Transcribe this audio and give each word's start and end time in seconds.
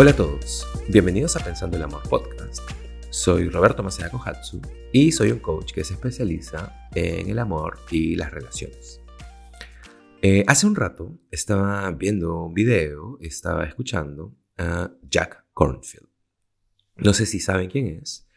Hola 0.00 0.12
a 0.12 0.16
todos, 0.16 0.64
bienvenidos 0.88 1.34
a 1.34 1.44
Pensando 1.44 1.76
el 1.76 1.82
Amor 1.82 2.08
Podcast. 2.08 2.60
Soy 3.10 3.48
Roberto 3.48 3.82
Macea 3.82 4.08
Kohatsu 4.08 4.62
y 4.92 5.10
soy 5.10 5.32
un 5.32 5.40
coach 5.40 5.72
que 5.72 5.82
se 5.82 5.94
especializa 5.94 6.88
en 6.94 7.28
el 7.28 7.36
amor 7.40 7.80
y 7.90 8.14
las 8.14 8.30
relaciones. 8.30 9.00
Eh, 10.22 10.44
hace 10.46 10.68
un 10.68 10.76
rato 10.76 11.18
estaba 11.32 11.90
viendo 11.90 12.44
un 12.44 12.54
video, 12.54 13.18
estaba 13.20 13.64
escuchando 13.64 14.36
a 14.56 14.92
Jack 15.02 15.46
Cornfield. 15.52 16.06
No 16.98 17.12
sé 17.12 17.26
si 17.26 17.40
saben 17.40 17.68
quién 17.68 17.88
es, 18.00 18.28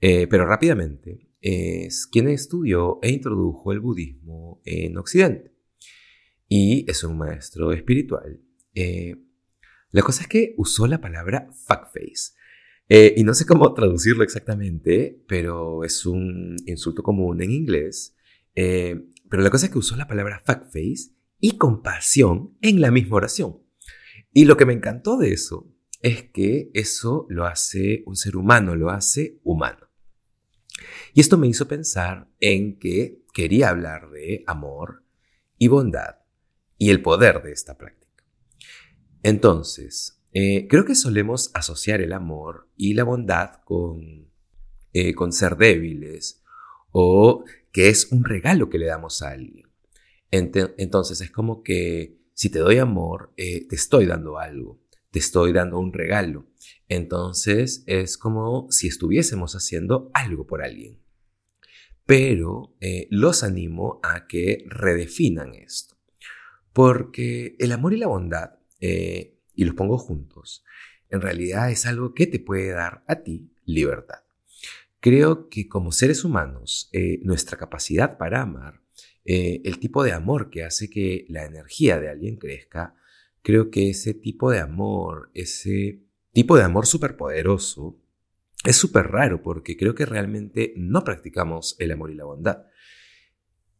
eh, 0.00 0.26
pero 0.26 0.46
rápidamente 0.46 1.34
es 1.42 2.06
quien 2.06 2.28
estudió 2.28 2.98
e 3.02 3.10
introdujo 3.10 3.72
el 3.72 3.80
budismo 3.80 4.62
en 4.64 4.96
Occidente. 4.96 5.52
Y 6.48 6.90
es 6.90 7.04
un 7.04 7.18
maestro 7.18 7.72
espiritual. 7.72 8.40
Eh, 8.74 9.16
la 9.90 10.02
cosa 10.02 10.22
es 10.22 10.28
que 10.28 10.54
usó 10.56 10.86
la 10.86 11.00
palabra 11.00 11.50
fuckface. 11.66 12.34
Eh, 12.88 13.14
y 13.16 13.24
no 13.24 13.34
sé 13.34 13.46
cómo 13.46 13.72
traducirlo 13.72 14.24
exactamente, 14.24 15.22
pero 15.28 15.84
es 15.84 16.06
un 16.06 16.56
insulto 16.66 17.02
común 17.02 17.42
en 17.42 17.50
inglés. 17.50 18.16
Eh, 18.54 19.00
pero 19.28 19.42
la 19.42 19.50
cosa 19.50 19.66
es 19.66 19.72
que 19.72 19.78
usó 19.78 19.96
la 19.96 20.08
palabra 20.08 20.42
fuckface 20.44 21.12
y 21.38 21.56
compasión 21.56 22.56
en 22.60 22.80
la 22.80 22.90
misma 22.90 23.16
oración. 23.16 23.58
Y 24.32 24.44
lo 24.44 24.56
que 24.56 24.66
me 24.66 24.72
encantó 24.72 25.16
de 25.16 25.32
eso 25.32 25.72
es 26.02 26.24
que 26.30 26.70
eso 26.74 27.26
lo 27.28 27.46
hace 27.46 28.02
un 28.06 28.16
ser 28.16 28.36
humano, 28.36 28.74
lo 28.76 28.90
hace 28.90 29.40
humano. 29.44 29.88
Y 31.14 31.20
esto 31.20 31.36
me 31.36 31.48
hizo 31.48 31.68
pensar 31.68 32.28
en 32.40 32.78
que 32.78 33.22
quería 33.32 33.68
hablar 33.68 34.10
de 34.10 34.44
amor 34.46 35.04
y 35.58 35.68
bondad 35.68 36.16
y 36.78 36.90
el 36.90 37.02
poder 37.02 37.42
de 37.42 37.52
esta 37.52 37.76
práctica. 37.76 38.09
Entonces, 39.22 40.20
eh, 40.32 40.68
creo 40.68 40.84
que 40.84 40.94
solemos 40.94 41.50
asociar 41.54 42.00
el 42.00 42.12
amor 42.12 42.68
y 42.76 42.94
la 42.94 43.04
bondad 43.04 43.62
con, 43.64 44.30
eh, 44.92 45.14
con 45.14 45.32
ser 45.32 45.56
débiles 45.56 46.42
o 46.92 47.44
que 47.72 47.88
es 47.88 48.12
un 48.12 48.24
regalo 48.24 48.70
que 48.70 48.78
le 48.78 48.86
damos 48.86 49.22
a 49.22 49.30
alguien. 49.30 49.66
entonces 50.30 51.20
es 51.20 51.30
como 51.32 51.62
que 51.64 52.20
si 52.34 52.50
te 52.50 52.60
doy 52.60 52.78
amor, 52.78 53.32
eh, 53.36 53.66
te 53.66 53.74
estoy 53.74 54.06
dando 54.06 54.38
algo, 54.38 54.80
te 55.10 55.18
estoy 55.18 55.52
dando 55.52 55.78
un 55.78 55.92
regalo. 55.92 56.46
Entonces 56.88 57.82
es 57.86 58.16
como 58.16 58.68
si 58.70 58.86
estuviésemos 58.86 59.54
haciendo 59.54 60.10
algo 60.14 60.46
por 60.46 60.62
alguien. 60.62 61.00
Pero 62.06 62.76
los 63.10 63.42
animo 63.42 64.00
a 64.02 64.26
que 64.26 64.64
redefinan 64.66 65.54
esto. 65.54 65.96
Porque 66.72 67.56
el 67.58 67.72
amor 67.72 67.92
y 67.92 67.98
la 67.98 68.06
bondad 68.06 68.59
y 68.80 69.64
los 69.64 69.74
pongo 69.74 69.98
juntos, 69.98 70.64
en 71.10 71.20
realidad 71.20 71.70
es 71.70 71.86
algo 71.86 72.14
que 72.14 72.26
te 72.26 72.38
puede 72.38 72.70
dar 72.70 73.04
a 73.06 73.22
ti 73.22 73.52
libertad. 73.64 74.20
Creo 75.00 75.48
que 75.48 75.68
como 75.68 75.92
seres 75.92 76.24
humanos, 76.24 76.88
eh, 76.92 77.20
nuestra 77.22 77.56
capacidad 77.56 78.18
para 78.18 78.42
amar, 78.42 78.82
eh, 79.24 79.62
el 79.64 79.78
tipo 79.78 80.02
de 80.02 80.12
amor 80.12 80.50
que 80.50 80.64
hace 80.64 80.90
que 80.90 81.24
la 81.28 81.44
energía 81.44 81.98
de 81.98 82.10
alguien 82.10 82.36
crezca, 82.36 82.94
creo 83.42 83.70
que 83.70 83.90
ese 83.90 84.14
tipo 84.14 84.50
de 84.50 84.60
amor, 84.60 85.30
ese 85.34 86.02
tipo 86.32 86.56
de 86.56 86.64
amor 86.64 86.86
superpoderoso, 86.86 87.98
es 88.64 88.76
súper 88.76 89.06
raro 89.06 89.42
porque 89.42 89.76
creo 89.76 89.94
que 89.94 90.04
realmente 90.04 90.74
no 90.76 91.02
practicamos 91.02 91.76
el 91.78 91.92
amor 91.92 92.10
y 92.10 92.14
la 92.14 92.24
bondad. 92.24 92.66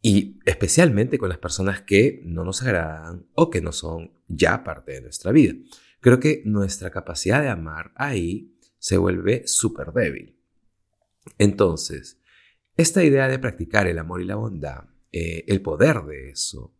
Y 0.02 0.38
especialmente 0.46 1.18
con 1.18 1.28
las 1.28 1.38
personas 1.38 1.82
que 1.82 2.22
no 2.24 2.44
nos 2.44 2.62
agradan 2.62 3.26
o 3.34 3.50
que 3.50 3.60
no 3.60 3.72
son 3.72 4.12
ya 4.28 4.64
parte 4.64 4.92
de 4.92 5.02
nuestra 5.02 5.32
vida. 5.32 5.54
Creo 6.00 6.18
que 6.18 6.42
nuestra 6.46 6.90
capacidad 6.90 7.42
de 7.42 7.48
amar 7.48 7.92
ahí 7.96 8.56
se 8.78 8.96
vuelve 8.96 9.42
súper 9.46 9.92
débil. 9.92 10.38
Entonces, 11.38 12.18
esta 12.76 13.04
idea 13.04 13.28
de 13.28 13.38
practicar 13.38 13.86
el 13.86 13.98
amor 13.98 14.22
y 14.22 14.24
la 14.24 14.36
bondad, 14.36 14.84
eh, 15.12 15.44
el 15.48 15.60
poder 15.60 16.02
de 16.04 16.30
eso, 16.30 16.74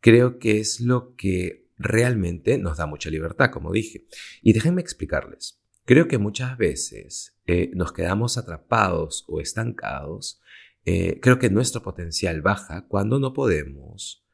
creo 0.00 0.38
que 0.40 0.58
es 0.58 0.80
lo 0.80 1.14
que 1.14 1.68
realmente 1.78 2.58
nos 2.58 2.78
da 2.78 2.86
mucha 2.86 3.10
libertad, 3.10 3.50
como 3.50 3.72
dije. 3.72 4.06
Y 4.42 4.52
déjenme 4.52 4.80
explicarles. 4.80 5.60
Creo 5.84 6.08
que 6.08 6.18
muchas 6.18 6.56
veces 6.58 7.38
eh, 7.46 7.70
nos 7.74 7.92
quedamos 7.92 8.38
atrapados 8.38 9.24
o 9.28 9.40
estancados 9.40 10.40
eh, 10.84 11.18
creo 11.20 11.38
que 11.38 11.48
nuestro 11.48 11.82
potencial 11.82 12.42
baja 12.42 12.86
cuando 12.86 13.18
no 13.18 13.32
podemos 13.32 14.26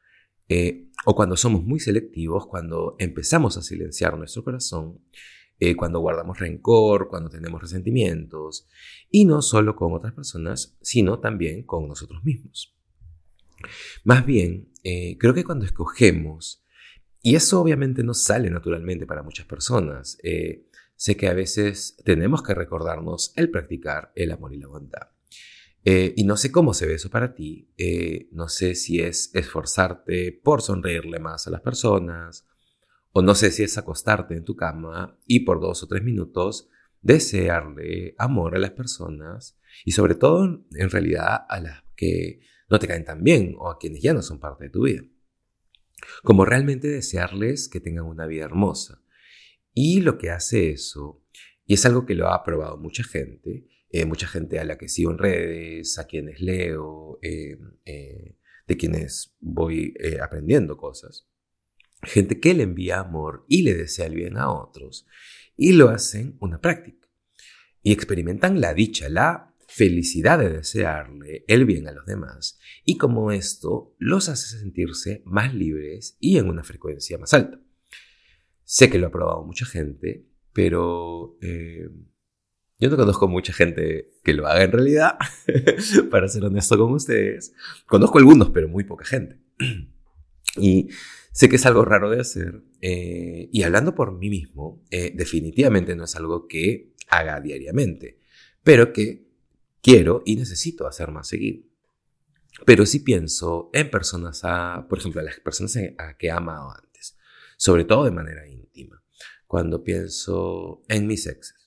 eh, 0.49 0.89
o 1.05 1.15
cuando 1.15 1.37
somos 1.37 1.63
muy 1.63 1.79
selectivos, 1.79 2.45
cuando 2.45 2.95
empezamos 2.99 3.55
a 3.55 3.61
silenciar 3.61 4.17
nuestro 4.17 4.43
corazón, 4.43 4.99
eh, 5.59 5.75
cuando 5.75 5.99
guardamos 5.99 6.39
rencor, 6.39 7.07
cuando 7.07 7.29
tenemos 7.29 7.61
resentimientos, 7.61 8.67
y 9.09 9.23
no 9.23 9.41
solo 9.41 9.75
con 9.75 9.93
otras 9.93 10.13
personas, 10.13 10.77
sino 10.81 11.19
también 11.19 11.63
con 11.63 11.87
nosotros 11.87 12.23
mismos. 12.23 12.75
Más 14.03 14.25
bien, 14.25 14.73
creo 14.83 15.33
que 15.35 15.43
cuando 15.43 15.65
escogemos, 15.65 16.65
y 17.21 17.35
eso 17.35 17.61
obviamente 17.61 18.03
no 18.03 18.15
sale 18.15 18.49
naturalmente 18.49 19.05
para 19.05 19.21
muchas 19.21 19.45
personas, 19.45 20.17
sé 20.95 21.15
que 21.15 21.27
a 21.27 21.33
veces 21.33 21.95
tenemos 22.03 22.41
que 22.41 22.55
recordarnos 22.55 23.31
el 23.35 23.51
practicar 23.51 24.11
el 24.15 24.31
amor 24.31 24.53
y 24.53 24.57
la 24.57 24.67
bondad. 24.67 25.10
Eh, 25.83 26.13
y 26.15 26.23
no 26.25 26.37
sé 26.37 26.51
cómo 26.51 26.73
se 26.73 26.85
ve 26.85 26.95
eso 26.95 27.09
para 27.09 27.33
ti. 27.33 27.69
Eh, 27.77 28.29
no 28.31 28.47
sé 28.47 28.75
si 28.75 28.99
es 28.99 29.33
esforzarte 29.33 30.31
por 30.31 30.61
sonreírle 30.61 31.19
más 31.19 31.47
a 31.47 31.51
las 31.51 31.61
personas. 31.61 32.47
O 33.11 33.21
no 33.21 33.35
sé 33.35 33.51
si 33.51 33.63
es 33.63 33.77
acostarte 33.77 34.35
en 34.35 34.45
tu 34.45 34.55
cama 34.55 35.17
y 35.25 35.41
por 35.41 35.59
dos 35.59 35.83
o 35.83 35.87
tres 35.87 36.03
minutos 36.03 36.69
desearle 37.01 38.15
amor 38.17 38.55
a 38.55 38.59
las 38.59 38.71
personas. 38.71 39.59
Y 39.83 39.91
sobre 39.91 40.15
todo, 40.15 40.65
en 40.73 40.89
realidad, 40.89 41.45
a 41.49 41.59
las 41.59 41.83
que 41.95 42.41
no 42.69 42.79
te 42.79 42.87
caen 42.87 43.03
tan 43.03 43.23
bien 43.23 43.55
o 43.57 43.69
a 43.69 43.77
quienes 43.77 44.01
ya 44.01 44.13
no 44.13 44.21
son 44.21 44.39
parte 44.39 44.65
de 44.65 44.69
tu 44.69 44.85
vida. 44.85 45.03
Como 46.23 46.45
realmente 46.45 46.87
desearles 46.87 47.67
que 47.67 47.79
tengan 47.79 48.05
una 48.05 48.25
vida 48.27 48.45
hermosa. 48.45 49.01
Y 49.73 50.01
lo 50.01 50.17
que 50.17 50.31
hace 50.31 50.71
eso, 50.71 51.23
y 51.65 51.75
es 51.75 51.85
algo 51.85 52.05
que 52.05 52.15
lo 52.15 52.29
ha 52.29 52.43
probado 52.43 52.77
mucha 52.77 53.03
gente, 53.03 53.67
eh, 53.93 54.05
mucha 54.05 54.27
gente 54.27 54.57
a 54.57 54.63
la 54.63 54.77
que 54.77 54.87
sigo 54.87 55.11
en 55.11 55.17
redes, 55.17 55.99
a 55.99 56.07
quienes 56.07 56.39
leo, 56.39 57.19
eh, 57.21 57.57
eh, 57.85 58.37
de 58.65 58.77
quienes 58.77 59.35
voy 59.41 59.93
aprendiendo 60.21 60.77
cosas. 60.77 61.27
Gente 62.03 62.39
que 62.39 62.53
le 62.53 62.63
envía 62.63 62.99
amor 62.99 63.45
y 63.49 63.63
le 63.63 63.73
desea 63.73 64.05
el 64.05 64.15
bien 64.15 64.37
a 64.37 64.49
otros 64.49 65.05
y 65.57 65.73
lo 65.73 65.89
hacen 65.89 66.37
una 66.39 66.61
práctica. 66.61 67.09
Y 67.83 67.91
experimentan 67.91 68.61
la 68.61 68.73
dicha, 68.73 69.09
la 69.09 69.53
felicidad 69.67 70.39
de 70.39 70.49
desearle 70.49 71.43
el 71.47 71.65
bien 71.65 71.87
a 71.87 71.91
los 71.91 72.05
demás 72.05 72.59
y 72.85 72.97
como 72.97 73.31
esto 73.31 73.95
los 73.99 74.29
hace 74.29 74.57
sentirse 74.57 75.21
más 75.25 75.53
libres 75.53 76.17
y 76.19 76.37
en 76.37 76.47
una 76.49 76.63
frecuencia 76.63 77.17
más 77.17 77.33
alta. 77.33 77.59
Sé 78.63 78.89
que 78.89 78.99
lo 78.99 79.07
ha 79.07 79.11
probado 79.11 79.43
mucha 79.43 79.65
gente, 79.65 80.25
pero 80.53 81.37
yo 82.81 82.89
no 82.89 82.97
conozco 82.97 83.27
mucha 83.27 83.53
gente 83.53 84.09
que 84.23 84.33
lo 84.33 84.47
haga 84.47 84.63
en 84.63 84.71
realidad, 84.71 85.17
para 86.09 86.27
ser 86.27 86.43
honesto 86.43 86.79
con 86.79 86.91
ustedes. 86.93 87.53
Conozco 87.85 88.17
algunos, 88.17 88.49
pero 88.49 88.67
muy 88.67 88.83
poca 88.83 89.05
gente. 89.05 89.39
y 90.57 90.89
sé 91.31 91.47
que 91.47 91.57
es 91.57 91.65
algo 91.67 91.85
raro 91.85 92.09
de 92.09 92.19
hacer. 92.19 92.63
Eh, 92.81 93.49
y 93.51 93.61
hablando 93.61 93.93
por 93.93 94.17
mí 94.17 94.31
mismo, 94.31 94.83
eh, 94.89 95.13
definitivamente 95.13 95.95
no 95.95 96.05
es 96.05 96.15
algo 96.15 96.47
que 96.47 96.95
haga 97.07 97.39
diariamente, 97.39 98.19
pero 98.63 98.91
que 98.91 99.27
quiero 99.83 100.23
y 100.25 100.35
necesito 100.35 100.87
hacer 100.87 101.11
más 101.11 101.27
seguido. 101.27 101.63
Pero 102.65 102.87
sí 102.87 103.01
pienso 103.01 103.69
en 103.73 103.91
personas, 103.91 104.41
a, 104.43 104.87
por 104.89 104.97
ejemplo, 104.97 105.21
a 105.21 105.23
las 105.23 105.39
personas 105.39 105.77
a 105.99 106.17
que 106.17 106.27
he 106.27 106.31
amado 106.31 106.71
antes, 106.71 107.15
sobre 107.57 107.85
todo 107.85 108.05
de 108.05 108.11
manera 108.11 108.47
íntima, 108.47 109.03
cuando 109.45 109.83
pienso 109.83 110.81
en 110.87 111.05
mis 111.05 111.27
exes. 111.27 111.61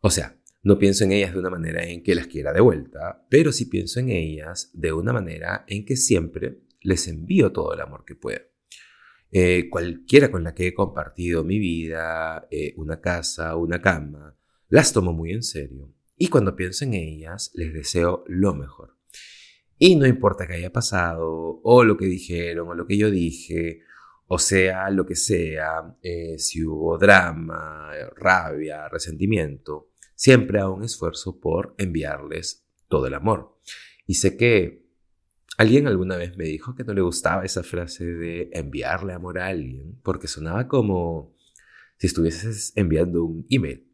O 0.00 0.10
sea, 0.10 0.39
no 0.62 0.78
pienso 0.78 1.04
en 1.04 1.12
ellas 1.12 1.32
de 1.32 1.38
una 1.38 1.50
manera 1.50 1.84
en 1.84 2.02
que 2.02 2.14
las 2.14 2.26
quiera 2.26 2.52
de 2.52 2.60
vuelta, 2.60 3.26
pero 3.30 3.50
sí 3.50 3.64
pienso 3.66 4.00
en 4.00 4.10
ellas 4.10 4.70
de 4.74 4.92
una 4.92 5.12
manera 5.12 5.64
en 5.66 5.84
que 5.84 5.96
siempre 5.96 6.60
les 6.82 7.08
envío 7.08 7.52
todo 7.52 7.72
el 7.72 7.80
amor 7.80 8.04
que 8.04 8.14
puedo. 8.14 8.40
Eh, 9.32 9.68
cualquiera 9.70 10.30
con 10.30 10.42
la 10.42 10.54
que 10.54 10.66
he 10.66 10.74
compartido 10.74 11.44
mi 11.44 11.58
vida, 11.58 12.46
eh, 12.50 12.74
una 12.76 13.00
casa, 13.00 13.56
una 13.56 13.80
cama, 13.80 14.36
las 14.68 14.92
tomo 14.92 15.12
muy 15.12 15.32
en 15.32 15.42
serio. 15.42 15.94
Y 16.16 16.28
cuando 16.28 16.56
pienso 16.56 16.84
en 16.84 16.94
ellas, 16.94 17.50
les 17.54 17.72
deseo 17.72 18.24
lo 18.26 18.54
mejor. 18.54 18.96
Y 19.78 19.96
no 19.96 20.06
importa 20.06 20.46
qué 20.46 20.54
haya 20.54 20.72
pasado, 20.72 21.60
o 21.62 21.84
lo 21.84 21.96
que 21.96 22.04
dijeron, 22.04 22.68
o 22.68 22.74
lo 22.74 22.86
que 22.86 22.98
yo 22.98 23.10
dije, 23.10 23.80
o 24.26 24.38
sea, 24.38 24.90
lo 24.90 25.06
que 25.06 25.16
sea, 25.16 25.96
eh, 26.02 26.38
si 26.38 26.62
hubo 26.62 26.98
drama, 26.98 27.90
rabia, 28.16 28.88
resentimiento, 28.88 29.89
siempre 30.20 30.60
hago 30.60 30.74
un 30.74 30.84
esfuerzo 30.84 31.40
por 31.40 31.74
enviarles 31.78 32.66
todo 32.88 33.06
el 33.06 33.14
amor. 33.14 33.58
Y 34.06 34.16
sé 34.16 34.36
que 34.36 34.86
alguien 35.56 35.86
alguna 35.86 36.18
vez 36.18 36.36
me 36.36 36.44
dijo 36.44 36.74
que 36.74 36.84
no 36.84 36.92
le 36.92 37.00
gustaba 37.00 37.46
esa 37.46 37.62
frase 37.62 38.04
de 38.04 38.50
enviarle 38.52 39.14
amor 39.14 39.38
a 39.38 39.46
alguien, 39.46 39.98
porque 40.02 40.28
sonaba 40.28 40.68
como 40.68 41.34
si 41.96 42.06
estuvieses 42.06 42.74
enviando 42.76 43.24
un 43.24 43.46
email. 43.48 43.90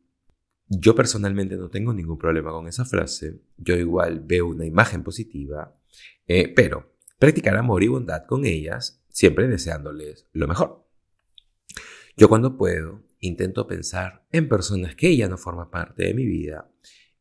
Yo 0.67 0.97
personalmente 0.97 1.57
no 1.57 1.71
tengo 1.71 1.95
ningún 1.95 2.19
problema 2.19 2.51
con 2.51 2.67
esa 2.67 2.85
frase, 2.85 3.41
yo 3.57 3.77
igual 3.77 4.19
veo 4.19 4.49
una 4.49 4.67
imagen 4.67 5.05
positiva, 5.05 5.81
eh, 6.27 6.53
pero 6.53 6.97
practicar 7.21 7.57
amor 7.57 7.85
y 7.85 7.89
bondad 7.89 8.27
con 8.27 8.47
ellas, 8.47 9.01
siempre 9.11 9.47
deseándoles 9.47 10.27
lo 10.33 10.49
mejor. 10.49 10.89
Yo 12.17 12.29
cuando 12.29 12.57
puedo 12.57 13.06
intento 13.21 13.67
pensar 13.67 14.27
en 14.33 14.49
personas 14.49 14.95
que 14.95 15.17
ya 15.17 15.29
no 15.29 15.39
forman 15.39 15.71
parte 15.71 16.05
de 16.05 16.15
mi 16.15 16.27
vida 16.27 16.71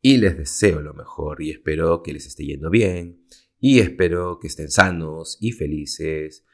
y 0.02 0.18
les 0.18 0.38
deseo 0.38 0.82
lo 0.82 0.94
mejor 0.94 1.42
y 1.42 1.52
espero 1.52 2.04
que 2.04 2.14
les 2.14 2.28
esté 2.28 2.46
yendo 2.46 2.70
bien 2.70 3.26
y 3.60 3.80
espero 3.80 4.40
que 4.40 4.48
estén 4.48 4.70
sanos 4.70 5.38
y 5.42 5.52
felices 5.52 6.46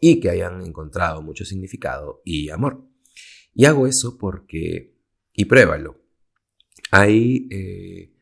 y 0.00 0.20
que 0.20 0.30
hayan 0.30 0.62
encontrado 0.62 1.22
mucho 1.22 1.44
significado 1.44 2.22
y 2.24 2.50
amor. 2.50 2.84
Y 3.54 3.66
hago 3.66 3.86
eso 3.86 4.18
porque, 4.18 4.96
y 5.32 5.44
pruébalo, 5.44 6.00
hay, 6.90 7.48
eh, 7.50 8.12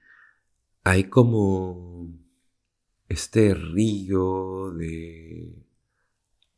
hay 0.85 1.05
como 1.05 2.13
este 3.09 3.55
río 3.55 4.73
de... 4.73 5.67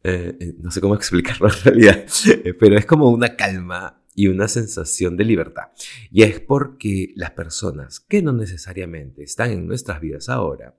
Eh, 0.05 0.37
eh, 0.41 0.55
no 0.58 0.70
sé 0.70 0.81
cómo 0.81 0.94
explicarlo 0.97 1.49
en 1.49 1.65
realidad, 1.65 2.06
pero 2.58 2.76
es 2.76 2.87
como 2.87 3.08
una 3.11 3.37
calma 3.37 4.02
y 4.14 4.29
una 4.29 4.49
sensación 4.49 5.17
de 5.17 5.25
libertad. 5.25 5.69
Y 6.11 6.23
es 6.23 6.41
porque 6.41 7.12
las 7.17 7.31
personas 7.31 8.00
que 8.00 8.23
no 8.23 8.32
necesariamente 8.32 9.23
están 9.23 9.50
en 9.50 9.67
nuestras 9.67 10.00
vidas 10.00 10.29
ahora, 10.29 10.76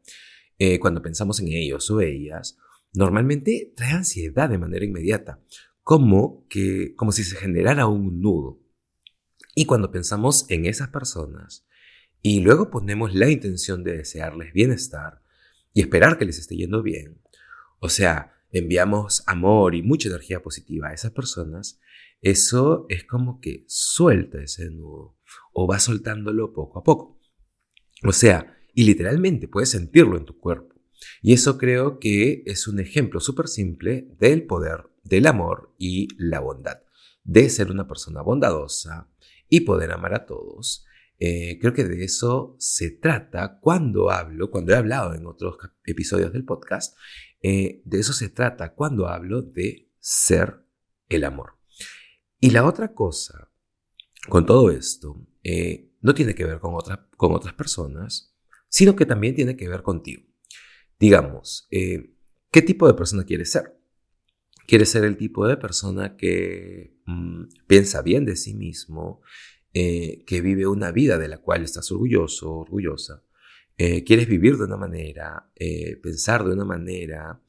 cuando 0.79 1.01
pensamos 1.01 1.41
en 1.41 1.49
ellos 1.49 1.91
o 1.91 1.99
ellas, 1.99 2.57
normalmente 2.93 3.73
trae 3.75 3.91
ansiedad 3.91 4.49
de 4.49 4.57
manera 4.57 4.85
inmediata, 4.85 5.41
como, 5.81 6.47
que, 6.47 6.95
como 6.95 7.11
si 7.11 7.23
se 7.25 7.35
generara 7.35 7.87
un 7.87 8.21
nudo. 8.21 8.61
Y 9.55 9.65
cuando 9.65 9.91
pensamos 9.91 10.45
en 10.49 10.65
esas 10.65 10.87
personas 10.87 11.67
y 12.21 12.39
luego 12.39 12.69
ponemos 12.69 13.13
la 13.13 13.29
intención 13.29 13.83
de 13.83 13.97
desearles 13.97 14.53
bienestar, 14.53 15.21
y 15.73 15.81
esperar 15.81 16.17
que 16.17 16.25
les 16.25 16.39
esté 16.39 16.55
yendo 16.55 16.83
bien, 16.83 17.19
o 17.79 17.89
sea, 17.89 18.33
enviamos 18.51 19.23
amor 19.25 19.75
y 19.75 19.81
mucha 19.81 20.07
energía 20.07 20.41
positiva 20.41 20.89
a 20.89 20.93
esas 20.93 21.11
personas, 21.11 21.79
eso 22.23 22.87
es 22.89 23.03
como 23.03 23.39
que 23.39 23.63
suelta 23.67 24.41
ese 24.41 24.71
nudo 24.71 25.17
o 25.53 25.67
va 25.67 25.79
soltándolo 25.79 26.53
poco 26.53 26.79
a 26.79 26.83
poco. 26.83 27.19
O 28.03 28.11
sea, 28.11 28.57
y 28.73 28.85
literalmente 28.85 29.47
puedes 29.47 29.69
sentirlo 29.69 30.17
en 30.17 30.25
tu 30.25 30.39
cuerpo. 30.39 30.73
Y 31.21 31.33
eso 31.33 31.57
creo 31.57 31.99
que 31.99 32.43
es 32.45 32.67
un 32.67 32.79
ejemplo 32.79 33.19
súper 33.19 33.47
simple 33.47 34.07
del 34.17 34.45
poder 34.45 34.89
del 35.03 35.27
amor 35.27 35.75
y 35.77 36.07
la 36.17 36.39
bondad, 36.39 36.81
de 37.23 37.49
ser 37.49 37.69
una 37.69 37.87
persona 37.87 38.21
bondadosa 38.21 39.09
y 39.49 39.61
poder 39.61 39.91
amar 39.91 40.15
a 40.15 40.25
todos 40.25 40.85
eh, 41.25 41.57
creo 41.59 41.73
que 41.73 41.85
de 41.85 42.03
eso 42.03 42.55
se 42.59 42.91
trata 42.91 43.59
cuando 43.61 44.11
hablo, 44.11 44.51
cuando 44.51 44.73
he 44.73 44.75
hablado 44.75 45.13
en 45.13 45.25
otros 45.25 45.55
episodios 45.85 46.33
del 46.33 46.43
podcast, 46.43 46.97
eh, 47.41 47.81
de 47.85 47.99
eso 47.99 48.11
se 48.11 48.27
trata 48.27 48.73
cuando 48.73 49.07
hablo 49.07 49.41
de 49.41 49.89
ser 49.99 50.65
el 51.07 51.23
amor. 51.23 51.53
Y 52.43 52.49
la 52.49 52.65
otra 52.65 52.93
cosa 52.93 53.49
con 54.27 54.45
todo 54.45 54.69
esto 54.69 55.25
eh, 55.43 55.93
no 56.01 56.13
tiene 56.13 56.35
que 56.35 56.43
ver 56.43 56.59
con, 56.59 56.75
con 57.15 57.31
otras 57.31 57.53
personas, 57.53 58.35
sino 58.67 58.97
que 58.97 59.05
también 59.05 59.33
tiene 59.33 59.55
que 59.55 59.69
ver 59.69 59.81
contigo. 59.81 60.23
Digamos, 60.99 61.69
¿qué 61.71 62.61
tipo 62.61 62.85
de 62.85 62.95
persona 62.95 63.23
quieres 63.23 63.49
ser? 63.49 63.79
¿Quieres 64.67 64.89
ser 64.89 65.05
el 65.05 65.15
tipo 65.15 65.47
de 65.47 65.55
persona 65.55 66.17
que 66.17 66.97
mm, 67.05 67.43
piensa 67.65 68.01
bien 68.01 68.25
de 68.25 68.35
sí 68.35 68.53
mismo, 68.53 69.21
eh, 69.71 70.25
que 70.27 70.41
vive 70.41 70.67
una 70.67 70.91
vida 70.91 71.17
de 71.17 71.29
la 71.29 71.37
cual 71.37 71.63
estás 71.63 71.89
orgulloso, 71.93 72.51
orgullosa. 72.51 73.23
Eh, 73.77 74.03
quieres 74.03 74.27
vivir 74.27 74.57
de 74.57 74.65
una 74.65 74.75
manera, 74.75 75.49
eh, 75.55 75.95
pensar 75.95 76.43
de 76.43 76.51
una 76.51 76.65
manera, 76.65 77.41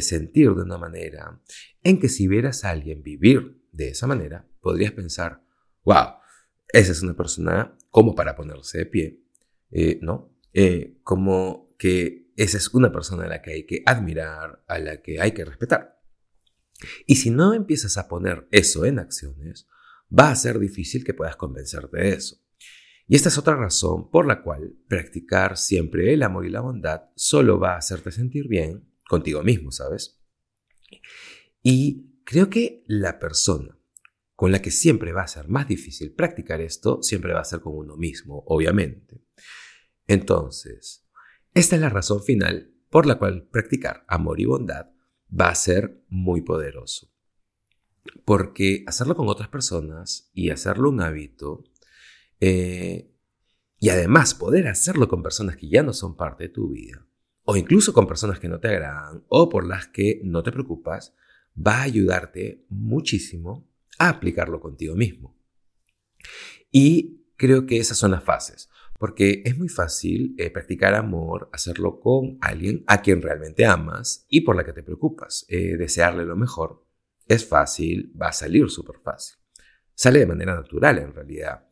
sentir 0.00 0.52
de 0.52 0.62
una 0.62 0.76
manera, 0.76 1.40
en 1.82 2.00
que 2.00 2.10
si 2.10 2.26
vieras 2.26 2.64
a 2.64 2.70
alguien 2.70 3.02
vivir 3.04 3.62
de 3.76 3.88
esa 3.88 4.06
manera, 4.06 4.48
podrías 4.60 4.92
pensar, 4.92 5.42
wow, 5.84 6.14
esa 6.68 6.92
es 6.92 7.02
una 7.02 7.14
persona 7.14 7.76
como 7.90 8.14
para 8.14 8.34
ponerse 8.34 8.78
de 8.78 8.86
pie, 8.86 9.22
¿no? 10.00 10.34
como 11.02 11.74
que 11.78 12.32
esa 12.36 12.56
es 12.56 12.72
una 12.74 12.90
persona 12.90 13.24
a 13.24 13.28
la 13.28 13.42
que 13.42 13.52
hay 13.52 13.66
que 13.66 13.82
admirar, 13.84 14.64
a 14.66 14.78
la 14.78 15.02
que 15.02 15.20
hay 15.20 15.32
que 15.32 15.44
respetar. 15.44 16.00
Y 17.06 17.16
si 17.16 17.30
no 17.30 17.54
empiezas 17.54 17.96
a 17.96 18.08
poner 18.08 18.46
eso 18.50 18.84
en 18.84 18.98
acciones, 18.98 19.68
va 20.16 20.30
a 20.30 20.36
ser 20.36 20.58
difícil 20.58 21.04
que 21.04 21.14
puedas 21.14 21.36
convencerte 21.36 21.98
de 21.98 22.08
eso. 22.10 22.36
Y 23.08 23.14
esta 23.14 23.28
es 23.28 23.38
otra 23.38 23.56
razón 23.56 24.10
por 24.10 24.26
la 24.26 24.42
cual 24.42 24.76
practicar 24.88 25.56
siempre 25.56 26.12
el 26.12 26.22
amor 26.22 26.44
y 26.44 26.50
la 26.50 26.60
bondad 26.60 27.04
solo 27.14 27.58
va 27.58 27.74
a 27.74 27.78
hacerte 27.78 28.10
sentir 28.10 28.48
bien 28.48 28.90
contigo 29.08 29.42
mismo, 29.42 29.70
¿sabes? 29.70 30.20
Y 31.62 32.15
creo 32.26 32.50
que 32.50 32.84
la 32.88 33.18
persona 33.18 33.78
con 34.34 34.52
la 34.52 34.60
que 34.60 34.70
siempre 34.70 35.12
va 35.12 35.22
a 35.22 35.28
ser 35.28 35.48
más 35.48 35.66
difícil 35.68 36.12
practicar 36.12 36.60
esto 36.60 37.02
siempre 37.02 37.32
va 37.32 37.40
a 37.40 37.44
ser 37.44 37.60
con 37.60 37.74
uno 37.74 37.96
mismo, 37.96 38.42
obviamente. 38.48 39.22
Entonces, 40.06 41.06
esta 41.54 41.76
es 41.76 41.80
la 41.80 41.88
razón 41.88 42.22
final 42.22 42.74
por 42.90 43.06
la 43.06 43.16
cual 43.16 43.48
practicar 43.48 44.04
amor 44.08 44.40
y 44.40 44.44
bondad 44.44 44.90
va 45.28 45.48
a 45.48 45.54
ser 45.54 46.04
muy 46.08 46.42
poderoso. 46.42 47.10
Porque 48.24 48.84
hacerlo 48.86 49.16
con 49.16 49.28
otras 49.28 49.48
personas 49.48 50.30
y 50.34 50.50
hacerlo 50.50 50.90
un 50.90 51.00
hábito, 51.00 51.64
eh, 52.40 53.10
y 53.78 53.88
además 53.88 54.34
poder 54.34 54.68
hacerlo 54.68 55.08
con 55.08 55.22
personas 55.22 55.56
que 55.56 55.68
ya 55.68 55.82
no 55.82 55.92
son 55.92 56.16
parte 56.16 56.44
de 56.44 56.50
tu 56.50 56.70
vida, 56.70 57.06
o 57.44 57.56
incluso 57.56 57.92
con 57.92 58.06
personas 58.06 58.40
que 58.40 58.48
no 58.48 58.58
te 58.58 58.68
agradan 58.68 59.24
o 59.28 59.48
por 59.48 59.64
las 59.66 59.86
que 59.86 60.20
no 60.24 60.42
te 60.42 60.52
preocupas, 60.52 61.14
va 61.56 61.78
a 61.78 61.82
ayudarte 61.82 62.64
muchísimo 62.68 63.68
a 63.98 64.08
aplicarlo 64.08 64.60
contigo 64.60 64.94
mismo. 64.94 65.36
Y 66.70 67.24
creo 67.36 67.66
que 67.66 67.78
esas 67.78 67.98
son 67.98 68.10
las 68.10 68.24
fases, 68.24 68.68
porque 68.98 69.42
es 69.44 69.56
muy 69.56 69.68
fácil 69.68 70.34
eh, 70.38 70.50
practicar 70.50 70.94
amor, 70.94 71.48
hacerlo 71.52 72.00
con 72.00 72.38
alguien 72.40 72.84
a 72.86 73.02
quien 73.02 73.22
realmente 73.22 73.64
amas 73.64 74.26
y 74.28 74.42
por 74.42 74.56
la 74.56 74.64
que 74.64 74.72
te 74.72 74.82
preocupas, 74.82 75.44
eh, 75.48 75.76
desearle 75.76 76.24
lo 76.24 76.36
mejor 76.36 76.84
es 77.26 77.46
fácil, 77.46 78.12
va 78.20 78.28
a 78.28 78.32
salir 78.32 78.70
súper 78.70 78.96
fácil. 79.02 79.36
Sale 79.94 80.20
de 80.20 80.26
manera 80.26 80.54
natural 80.54 80.98
en 80.98 81.14
realidad. 81.14 81.66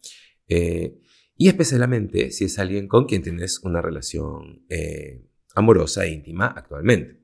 Eh, 0.49 1.00
y 1.37 1.49
especialmente 1.49 2.31
si 2.31 2.47
es 2.47 2.59
alguien 2.59 2.88
con 2.88 3.07
quien 3.07 3.23
tienes 3.23 3.61
una 3.62 3.83
relación 3.83 4.67
amorosa 5.55 6.05
e 6.05 6.12
íntima 6.12 6.47
actualmente. 6.47 7.21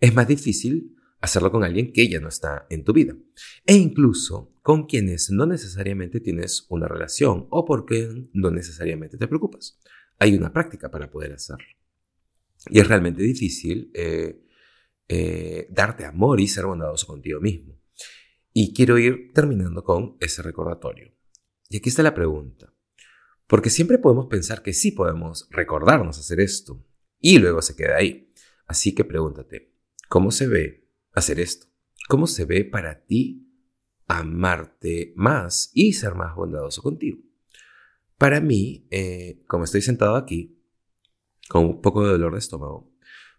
Es 0.00 0.14
más 0.14 0.26
difícil 0.28 0.96
hacerlo 1.22 1.52
con 1.52 1.62
alguien 1.62 1.92
que 1.92 2.08
ya 2.08 2.20
no 2.20 2.28
está 2.28 2.66
en 2.68 2.84
tu 2.84 2.92
vida. 2.92 3.16
E 3.64 3.74
incluso 3.74 4.54
con 4.60 4.86
quienes 4.86 5.30
no 5.30 5.46
necesariamente 5.46 6.20
tienes 6.20 6.66
una 6.68 6.88
relación 6.88 7.46
o 7.50 7.64
porque 7.64 8.28
no 8.32 8.50
necesariamente 8.50 9.16
te 9.16 9.28
preocupas. 9.28 9.78
Hay 10.18 10.34
una 10.34 10.52
práctica 10.52 10.90
para 10.90 11.10
poder 11.10 11.32
hacerlo. 11.32 11.64
Y 12.68 12.80
es 12.80 12.88
realmente 12.88 13.22
difícil 13.22 13.90
eh, 13.94 14.44
eh, 15.08 15.68
darte 15.70 16.04
amor 16.04 16.40
y 16.40 16.48
ser 16.48 16.66
bondadoso 16.66 17.06
contigo 17.06 17.40
mismo. 17.40 17.80
Y 18.52 18.74
quiero 18.74 18.98
ir 18.98 19.32
terminando 19.32 19.84
con 19.84 20.16
ese 20.20 20.42
recordatorio. 20.42 21.12
Y 21.68 21.76
aquí 21.76 21.88
está 21.88 22.02
la 22.02 22.14
pregunta. 22.14 22.74
Porque 23.46 23.70
siempre 23.70 23.98
podemos 23.98 24.26
pensar 24.26 24.62
que 24.62 24.72
sí 24.72 24.90
podemos 24.90 25.48
recordarnos 25.50 26.18
hacer 26.18 26.40
esto 26.40 26.84
y 27.20 27.38
luego 27.38 27.62
se 27.62 27.76
queda 27.76 27.96
ahí. 27.96 28.32
Así 28.66 28.94
que 28.94 29.04
pregúntate, 29.04 29.72
¿cómo 30.08 30.30
se 30.30 30.46
ve 30.46 30.81
hacer 31.12 31.40
esto? 31.40 31.66
¿Cómo 32.08 32.26
se 32.26 32.44
ve 32.44 32.64
para 32.64 33.04
ti 33.04 33.48
amarte 34.06 35.12
más 35.16 35.70
y 35.74 35.92
ser 35.92 36.14
más 36.14 36.34
bondadoso 36.34 36.82
contigo? 36.82 37.18
Para 38.18 38.40
mí, 38.40 38.86
eh, 38.90 39.42
como 39.46 39.64
estoy 39.64 39.82
sentado 39.82 40.16
aquí, 40.16 40.58
con 41.48 41.64
un 41.64 41.80
poco 41.80 42.04
de 42.04 42.12
dolor 42.12 42.32
de 42.32 42.38
estómago, 42.38 42.92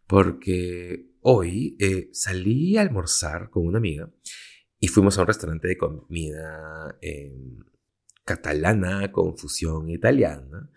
porque 0.08 1.14
hoy 1.22 1.78
eh, 1.80 2.10
salí 2.12 2.78
a 2.78 2.82
almorzar 2.82 3.50
con 3.50 3.66
una 3.66 3.78
amiga 3.78 4.12
y 4.80 4.88
fuimos 4.88 5.18
a 5.18 5.22
un 5.22 5.28
restaurante 5.28 5.70
de 5.70 5.78
comida 5.78 6.98
em, 7.02 7.60
catalana 8.26 9.12
con 9.12 9.38
fusión 9.38 9.90
italiana. 9.90 10.70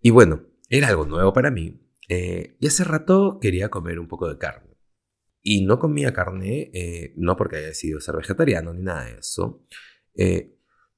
Y 0.00 0.10
bueno, 0.10 0.42
era 0.68 0.88
algo 0.88 1.06
nuevo 1.06 1.32
para 1.32 1.50
mí. 1.50 1.80
Eh, 2.08 2.56
y 2.60 2.66
hace 2.66 2.84
rato 2.84 3.38
quería 3.40 3.70
comer 3.70 3.98
un 3.98 4.08
poco 4.08 4.28
de 4.28 4.38
carne. 4.38 4.75
Y 5.48 5.64
no 5.64 5.78
comía 5.78 6.12
carne, 6.12 6.70
eh, 6.74 7.12
no 7.16 7.36
porque 7.36 7.56
haya 7.56 7.68
decidido 7.68 8.00
ser 8.00 8.16
vegetariano 8.16 8.74
ni 8.74 8.82
nada 8.82 9.04
de 9.04 9.18
eso. 9.18 9.64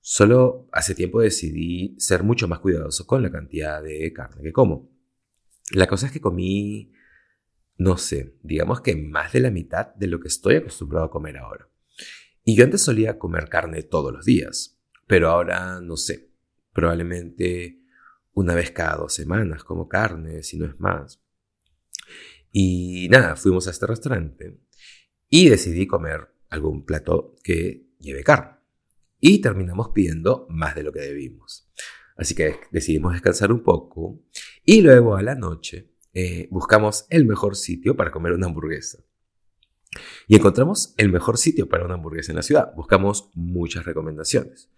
solo 0.00 0.68
hace 0.72 0.94
tiempo 0.94 1.20
decidí 1.20 1.96
ser 1.98 2.22
mucho 2.22 2.48
más 2.48 2.60
cuidadoso 2.60 3.06
con 3.06 3.22
la 3.22 3.30
cantidad 3.30 3.82
de 3.82 4.10
carne 4.12 4.42
que 4.42 4.52
como. 4.52 4.90
La 5.72 5.86
cosa 5.86 6.06
es 6.06 6.12
que 6.12 6.20
comí 6.20 6.92
no 7.78 7.96
sé, 7.96 8.36
digamos 8.42 8.80
que 8.80 8.96
más 8.96 9.32
de 9.32 9.40
la 9.40 9.52
mitad 9.52 9.94
de 9.94 10.08
lo 10.08 10.18
que 10.18 10.28
estoy 10.28 10.56
acostumbrado 10.56 11.06
a 11.06 11.10
comer 11.10 11.38
ahora. 11.38 11.68
Y 12.44 12.56
yo 12.56 12.64
antes 12.64 12.82
solía 12.82 13.18
comer 13.18 13.48
carne 13.48 13.82
todos 13.84 14.12
los 14.12 14.24
días, 14.24 14.80
pero 15.06 15.28
ahora 15.28 15.80
no 15.80 15.96
sé, 15.96 16.32
probablemente 16.72 17.80
una 18.32 18.54
vez 18.54 18.72
cada 18.72 18.96
dos 18.96 19.14
semanas 19.14 19.62
como 19.62 19.88
carne, 19.88 20.42
si 20.42 20.58
no 20.58 20.66
es 20.66 20.78
más. 20.80 21.22
Y 22.52 23.08
nada, 23.10 23.36
fuimos 23.36 23.66
a 23.66 23.70
este 23.70 23.86
restaurante 23.86 24.58
y 25.28 25.48
decidí 25.48 25.86
comer 25.86 26.28
algún 26.48 26.84
plato 26.84 27.36
que 27.42 27.86
lleve 27.98 28.24
carne. 28.24 28.56
Y 29.20 29.40
terminamos 29.40 29.90
pidiendo 29.94 30.46
más 30.48 30.74
de 30.74 30.82
lo 30.84 30.92
que 30.92 31.00
debimos. 31.00 31.70
Así 32.16 32.34
que 32.34 32.56
decidimos 32.72 33.12
descansar 33.12 33.52
un 33.52 33.62
poco 33.62 34.22
y 34.64 34.80
luego 34.80 35.16
a 35.16 35.22
la 35.22 35.34
noche 35.34 35.92
eh, 36.12 36.48
buscamos 36.50 37.06
el 37.10 37.26
mejor 37.26 37.54
sitio 37.54 37.96
para 37.96 38.10
comer 38.10 38.32
una 38.32 38.46
hamburguesa. 38.46 38.98
Y 40.26 40.36
encontramos 40.36 40.94
el 40.96 41.10
mejor 41.10 41.38
sitio 41.38 41.68
para 41.68 41.84
una 41.84 41.94
hamburguesa 41.94 42.32
en 42.32 42.36
la 42.36 42.42
ciudad. 42.42 42.72
Buscamos 42.74 43.30
muchas 43.34 43.84
recomendaciones. 43.84 44.70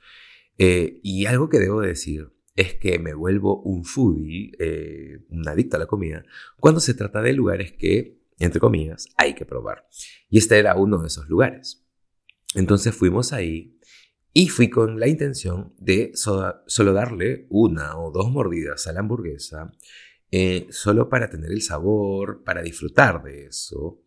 Eh, 0.58 1.00
y 1.02 1.26
algo 1.26 1.48
que 1.48 1.58
debo 1.58 1.80
decir 1.80 2.32
es 2.61 2.75
que 2.75 2.99
me 2.99 3.14
vuelvo 3.14 3.62
un 3.62 3.85
foodie, 3.85 4.52
eh, 4.59 5.25
un 5.31 5.49
adicto 5.49 5.76
a 5.76 5.81
la 5.81 5.87
comida, 5.87 6.23
cuando 6.59 6.81
se 6.81 6.93
trata 6.93 7.23
de 7.23 7.33
lugares 7.33 7.73
que, 7.73 8.21
entre 8.38 8.61
comillas, 8.61 9.07
hay 9.17 9.35
que 9.35 9.47
probar. 9.47 9.88
Y 10.29 10.38
este 10.38 10.59
era 10.59 10.76
uno 10.76 10.99
de 10.99 11.07
esos 11.07 11.26
lugares. 11.29 11.87
Entonces 12.55 12.95
fuimos 12.95 13.33
ahí 13.33 13.79
y 14.35 14.49
fui 14.49 14.69
con 14.69 15.00
la 15.00 15.09
intención 15.09 15.75
de 15.79 16.12
solo 16.14 16.93
darle 16.93 17.47
una 17.49 17.99
o 17.99 18.11
dos 18.11 18.31
mordidas 18.31 18.87
a 18.87 18.93
la 18.93 19.00
hamburguesa, 19.00 19.73
eh, 20.31 20.67
solo 20.71 21.09
para 21.09 21.31
tener 21.31 21.50
el 21.50 21.62
sabor, 21.62 22.45
para 22.45 22.62
disfrutar 22.62 23.23
de 23.23 23.47
eso. 23.47 24.02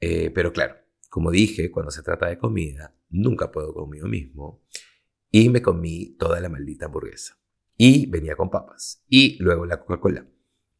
Eh, 0.00 0.30
pero 0.30 0.52
claro, 0.52 0.76
como 1.10 1.32
dije, 1.32 1.72
cuando 1.72 1.90
se 1.90 2.02
trata 2.02 2.28
de 2.28 2.38
comida, 2.38 2.94
nunca 3.10 3.50
puedo 3.50 3.74
conmigo 3.74 4.06
mismo. 4.06 4.62
Y 5.32 5.48
me 5.48 5.60
comí 5.60 6.16
toda 6.16 6.40
la 6.40 6.48
maldita 6.48 6.86
hamburguesa. 6.86 7.38
Y 7.80 8.06
venía 8.06 8.36
con 8.36 8.50
papas. 8.50 9.04
Y 9.08 9.40
luego 9.40 9.64
la 9.64 9.80
Coca-Cola, 9.80 10.26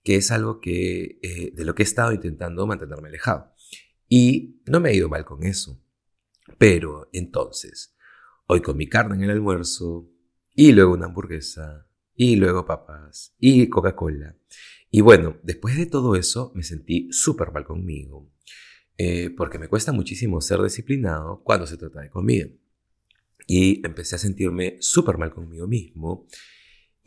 que 0.03 0.17
es 0.17 0.33
algo 0.33 0.61
que, 0.61 1.21
eh, 1.23 1.53
de 1.55 1.65
lo 1.65 1.75
que 1.75 1.85
he 1.85 1.85
estado 1.85 2.13
intentando 2.13 2.67
mantenerme 2.67 3.09
alejado. 3.09 3.55
Y 4.09 4.61
no 4.67 4.81
me 4.81 4.91
ha 4.91 4.95
ido 4.95 5.09
mal 5.09 5.25
con 5.25 5.45
eso. 5.45 5.81
Pero 6.59 7.09
entonces, 7.13 7.95
hoy 8.47 8.63
comí 8.63 8.89
carne 8.89 9.15
en 9.15 9.23
el 9.23 9.31
almuerzo, 9.31 10.11
y 10.55 10.73
luego 10.73 10.95
una 10.95 11.07
hamburguesa, 11.07 11.87
y 12.17 12.35
luego 12.35 12.67
papas, 12.67 13.37
y 13.39 13.69
Coca-Cola. 13.69 14.37
Y 14.91 15.03
bueno, 15.03 15.37
después 15.45 15.77
de 15.77 15.87
todo 15.87 16.17
eso 16.17 16.51
me 16.57 16.65
sentí 16.65 17.13
súper 17.13 17.53
mal 17.53 17.65
conmigo, 17.65 18.29
eh, 18.97 19.31
porque 19.31 19.61
me 19.61 19.69
cuesta 19.69 19.93
muchísimo 19.93 20.41
ser 20.41 20.61
disciplinado 20.63 21.43
cuando 21.45 21.67
se 21.67 21.77
trata 21.77 22.01
de 22.01 22.11
comida. 22.11 22.49
Y 23.47 23.87
empecé 23.87 24.17
a 24.17 24.19
sentirme 24.19 24.79
súper 24.81 25.17
mal 25.17 25.33
conmigo 25.33 25.69
mismo 25.69 26.27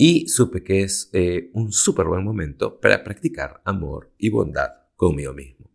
y 0.04 0.28
supe 0.30 0.64
que 0.64 0.82
es 0.82 1.12
eh, 1.14 1.52
un 1.54 1.72
súper 1.72 2.08
buen 2.08 2.24
momento 2.24 2.80
para 2.80 3.04
practicar 3.04 3.62
amor 3.66 4.12
y 4.18 4.30
bondad 4.32 4.72
conmigo 4.96 5.32
mismo. 5.32 5.70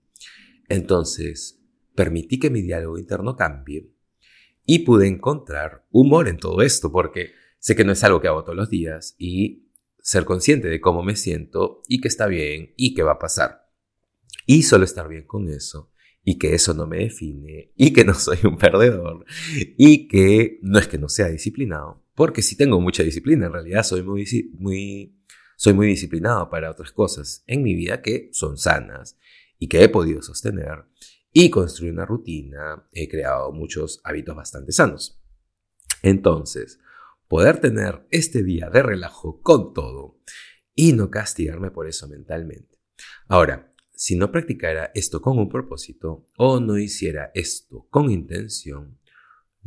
Entonces, 0.68 1.62
permití 1.94 2.40
que 2.40 2.50
mi 2.50 2.60
diálogo 2.60 2.98
interno 2.98 3.36
cambie 3.36 3.94
y 4.64 4.80
pude 4.80 5.06
encontrar 5.06 5.86
humor 5.92 6.26
en 6.26 6.38
todo 6.38 6.62
esto, 6.62 6.90
porque 6.90 7.34
sé 7.60 7.76
que 7.76 7.84
no 7.84 7.92
es 7.92 8.02
algo 8.02 8.20
que 8.20 8.26
hago 8.26 8.42
todos 8.42 8.56
los 8.56 8.68
días 8.68 9.14
y 9.16 9.70
ser 10.00 10.24
consciente 10.24 10.66
de 10.66 10.80
cómo 10.80 11.04
me 11.04 11.14
siento 11.14 11.82
y 11.86 12.00
que 12.00 12.08
está 12.08 12.26
bien 12.26 12.74
y 12.76 12.94
que 12.94 13.04
va 13.04 13.12
a 13.12 13.18
pasar. 13.20 13.70
Y 14.44 14.64
solo 14.64 14.86
estar 14.86 15.06
bien 15.06 15.24
con 15.24 15.48
eso 15.48 15.92
y 16.24 16.36
que 16.36 16.52
eso 16.52 16.74
no 16.74 16.88
me 16.88 16.98
define 16.98 17.70
y 17.76 17.92
que 17.92 18.04
no 18.04 18.14
soy 18.14 18.38
un 18.42 18.58
perdedor 18.58 19.24
y 19.76 20.08
que 20.08 20.58
no 20.62 20.80
es 20.80 20.88
que 20.88 20.98
no 20.98 21.08
sea 21.08 21.28
disciplinado, 21.28 22.02
porque 22.16 22.42
sí 22.42 22.56
tengo 22.56 22.80
mucha 22.80 23.02
disciplina, 23.02 23.46
en 23.46 23.52
realidad 23.52 23.84
soy 23.84 24.02
muy, 24.02 25.14
soy 25.56 25.74
muy 25.74 25.86
disciplinado 25.86 26.48
para 26.48 26.70
otras 26.70 26.90
cosas 26.90 27.44
en 27.46 27.62
mi 27.62 27.74
vida 27.74 28.02
que 28.02 28.30
son 28.32 28.56
sanas 28.56 29.18
y 29.58 29.68
que 29.68 29.84
he 29.84 29.88
podido 29.88 30.22
sostener 30.22 30.86
y 31.30 31.50
construir 31.50 31.92
una 31.92 32.06
rutina, 32.06 32.88
he 32.92 33.06
creado 33.08 33.52
muchos 33.52 34.00
hábitos 34.02 34.34
bastante 34.34 34.72
sanos. 34.72 35.20
Entonces, 36.02 36.80
poder 37.28 37.60
tener 37.60 38.06
este 38.10 38.42
día 38.42 38.70
de 38.70 38.82
relajo 38.82 39.42
con 39.42 39.74
todo 39.74 40.18
y 40.74 40.94
no 40.94 41.10
castigarme 41.10 41.70
por 41.70 41.86
eso 41.86 42.08
mentalmente. 42.08 42.78
Ahora, 43.28 43.74
si 43.92 44.16
no 44.16 44.32
practicara 44.32 44.90
esto 44.94 45.20
con 45.20 45.38
un 45.38 45.50
propósito 45.50 46.26
o 46.38 46.60
no 46.60 46.78
hiciera 46.78 47.30
esto 47.34 47.86
con 47.90 48.10
intención, 48.10 48.98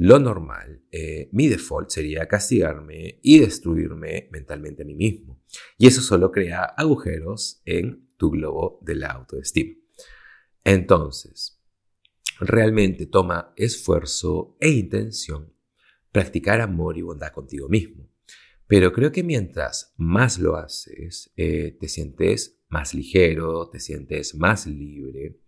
lo 0.01 0.18
normal, 0.18 0.82
eh, 0.91 1.27
mi 1.34 1.50
default 1.50 1.89
sería 1.89 2.25
castigarme 2.25 3.20
y 3.22 3.39
destruirme 3.39 4.29
mentalmente 4.32 4.84
a 4.84 4.86
mí 4.86 4.96
mismo. 4.96 5.44
Y 5.77 5.88
eso 5.88 6.01
solo 6.01 6.32
crea 6.32 6.63
agujeros 6.63 7.62
en 7.65 8.08
tu 8.15 8.32
globo 8.32 8.79
de 8.82 8.96
la 8.96 9.08
autoestima. 9.08 9.75
Entonces, 10.63 11.62
realmente 12.39 13.08
toma 13.08 13.53
esfuerzo 13.58 14.56
e 14.62 14.70
intención 14.70 15.53
practicar 16.13 16.62
amor 16.62 16.98
y 16.98 17.01
bondad 17.01 17.34
contigo 17.34 17.68
mismo. 17.68 18.10
Pero 18.68 18.94
creo 18.94 19.12
que 19.12 19.24
mientras 19.24 19.94
más 19.98 20.39
lo 20.39 20.56
haces, 20.56 21.34
eh, 21.36 21.75
te 21.77 21.89
sientes 21.89 22.62
más 22.70 22.94
ligero, 22.94 23.70
te 23.70 23.82
sientes 23.82 24.34
más 24.34 24.65
libre. 24.65 25.41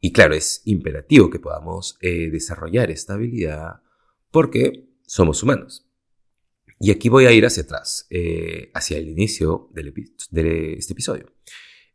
Y 0.00 0.12
claro, 0.12 0.34
es 0.34 0.62
imperativo 0.64 1.28
que 1.28 1.38
podamos 1.38 1.98
eh, 2.00 2.30
desarrollar 2.30 2.90
esta 2.90 3.14
habilidad 3.14 3.82
porque 4.30 4.88
somos 5.06 5.42
humanos. 5.42 5.86
Y 6.78 6.90
aquí 6.90 7.10
voy 7.10 7.26
a 7.26 7.32
ir 7.32 7.44
hacia 7.44 7.64
atrás, 7.64 8.06
eh, 8.08 8.70
hacia 8.72 8.96
el 8.96 9.08
inicio 9.08 9.68
de 9.72 10.74
este 10.78 10.94
episodio. 10.94 11.34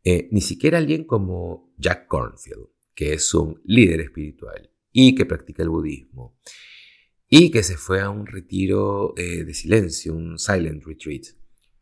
Eh, 0.04 0.28
ni 0.30 0.40
siquiera 0.40 0.78
alguien 0.78 1.04
como 1.04 1.74
Jack 1.76 2.06
Cornfield, 2.06 2.68
que 2.94 3.14
es 3.14 3.34
un 3.34 3.60
líder 3.64 4.00
espiritual 4.00 4.70
y 4.92 5.16
que 5.16 5.26
practica 5.26 5.64
el 5.64 5.70
budismo, 5.70 6.38
y 7.28 7.50
que 7.50 7.64
se 7.64 7.76
fue 7.76 8.00
a 8.00 8.08
un 8.08 8.24
retiro 8.24 9.12
de 9.16 9.52
silencio, 9.52 10.14
un 10.14 10.38
silent 10.38 10.84
retreat, 10.84 11.24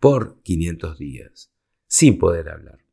por 0.01 0.43
500 0.43 0.99
días 0.99 1.55
sin 1.87 2.19
poder 2.19 2.49
hablar. 2.49 2.84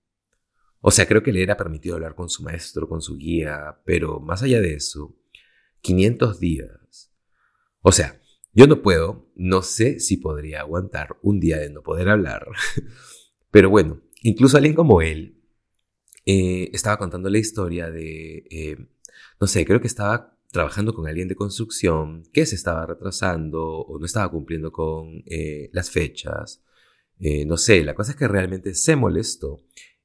O 0.81 0.91
sea, 0.91 1.07
creo 1.07 1.21
que 1.21 1.31
le 1.31 1.43
era 1.43 1.57
permitido 1.57 1.95
hablar 1.95 2.15
con 2.15 2.29
su 2.29 2.43
maestro, 2.43 2.89
con 2.89 3.01
su 3.01 3.15
guía, 3.17 3.79
pero 3.85 4.19
más 4.19 4.41
allá 4.41 4.59
de 4.59 4.73
eso, 4.73 5.15
500 5.81 6.39
días. 6.39 7.11
O 7.81 7.91
sea, 7.91 8.19
yo 8.53 8.67
no 8.67 8.81
puedo, 8.81 9.31
no 9.35 9.61
sé 9.61 9.99
si 9.99 10.17
podría 10.17 10.61
aguantar 10.61 11.17
un 11.21 11.39
día 11.39 11.57
de 11.59 11.69
no 11.69 11.83
poder 11.83 12.09
hablar, 12.09 12.47
pero 13.51 13.69
bueno, 13.69 14.01
incluso 14.23 14.57
alguien 14.57 14.75
como 14.75 15.01
él 15.01 15.39
eh, 16.25 16.69
estaba 16.73 16.97
contando 16.97 17.29
la 17.29 17.37
historia 17.37 17.91
de, 17.91 18.45
eh, 18.49 18.77
no 19.39 19.47
sé, 19.47 19.65
creo 19.65 19.81
que 19.81 19.87
estaba 19.87 20.37
trabajando 20.51 20.93
con 20.93 21.07
alguien 21.07 21.27
de 21.27 21.35
construcción 21.35 22.23
que 22.33 22.45
se 22.45 22.55
estaba 22.55 22.85
retrasando 22.85 23.63
o 23.63 23.99
no 23.99 24.05
estaba 24.05 24.29
cumpliendo 24.29 24.71
con 24.71 25.23
eh, 25.27 25.69
las 25.73 25.91
fechas 25.91 26.63
eh, 27.23 27.45
no 27.45 27.55
sé, 27.55 27.83
la 27.83 27.93
cosa 27.93 28.11
es 28.11 28.17
que 28.17 28.27
realmente 28.27 28.73
se 28.73 28.95
molestó 28.95 29.61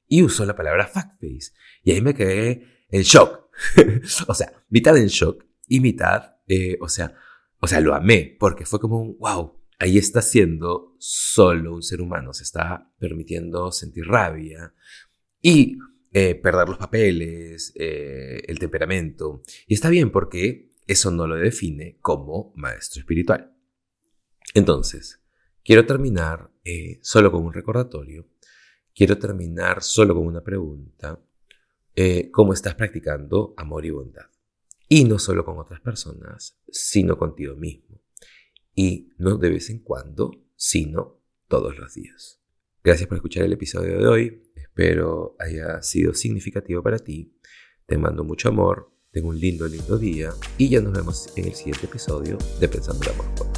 y 0.07 0.23
usó 0.23 0.45
la 0.45 0.55
palabra 0.55 0.87
fuckface. 0.87 1.51
Y 1.83 1.91
ahí 1.91 2.01
me 2.01 2.13
quedé 2.13 2.85
en 2.89 3.01
shock. 3.01 3.49
o 4.27 4.33
sea, 4.33 4.63
mitad 4.69 4.97
en 4.97 5.07
shock 5.07 5.45
y 5.67 5.79
mitad, 5.79 6.35
eh, 6.47 6.77
o 6.79 6.87
sea, 6.87 7.15
o 7.59 7.67
sea, 7.67 7.81
lo 7.81 7.93
amé 7.93 8.35
porque 8.39 8.65
fue 8.65 8.79
como 8.79 9.01
un 9.01 9.17
wow. 9.17 9.53
Ahí 9.79 9.97
está 9.97 10.21
siendo 10.21 10.95
solo 10.97 11.75
un 11.75 11.83
ser 11.83 12.01
humano, 12.01 12.33
se 12.33 12.43
está 12.43 12.91
permitiendo 12.97 13.71
sentir 13.71 14.05
rabia 14.05 14.73
y 15.39 15.77
eh, 16.11 16.33
perder 16.33 16.67
los 16.67 16.79
papeles, 16.79 17.73
el 17.75 18.57
temperamento. 18.57 19.43
Y 19.67 19.75
está 19.75 19.89
bien 19.89 20.09
porque 20.09 20.71
eso 20.87 21.11
no 21.11 21.27
lo 21.27 21.35
define 21.35 21.99
como 22.01 22.53
maestro 22.55 23.01
espiritual. 23.01 23.53
Entonces, 24.55 25.21
Quiero 25.67 25.85
terminar 25.85 26.49
eh, 26.63 26.97
solo 27.01 27.29
con 27.29 27.43
un 27.43 27.51
recordatorio. 27.51 28.25
Quiero 28.97 29.19
terminar 29.19 29.83
solo 29.83 30.15
con 30.15 30.25
una 30.25 30.43
pregunta. 30.43 31.23
Eh, 31.95 32.31
¿Cómo 32.31 32.51
estás 32.51 32.73
practicando 32.73 33.53
amor 33.55 33.85
y 33.85 33.91
bondad? 33.91 34.25
Y 34.89 35.03
no 35.03 35.19
solo 35.19 35.45
con 35.45 35.59
otras 35.59 35.81
personas, 35.81 36.57
sino 36.67 37.15
contigo 37.15 37.55
mismo. 37.55 38.01
Y 38.73 39.11
no 39.19 39.37
de 39.37 39.51
vez 39.51 39.69
en 39.69 39.83
cuando, 39.83 40.31
sino 40.55 41.21
todos 41.47 41.77
los 41.77 41.93
días. 41.93 42.41
Gracias 42.83 43.07
por 43.07 43.17
escuchar 43.17 43.43
el 43.43 43.53
episodio 43.53 43.99
de 43.99 44.07
hoy. 44.07 44.51
Espero 44.55 45.35
haya 45.37 45.79
sido 45.83 46.15
significativo 46.15 46.81
para 46.81 46.97
ti. 46.97 47.37
Te 47.85 47.99
mando 47.99 48.23
mucho 48.23 48.49
amor. 48.49 48.91
Tengo 49.11 49.29
un 49.29 49.39
lindo, 49.39 49.67
lindo 49.67 49.99
día. 49.99 50.31
Y 50.57 50.69
ya 50.69 50.81
nos 50.81 50.93
vemos 50.93 51.31
en 51.35 51.45
el 51.45 51.53
siguiente 51.53 51.85
episodio 51.85 52.39
de 52.59 52.67
Pensando 52.67 53.03
el 53.03 53.11
Amor. 53.11 53.56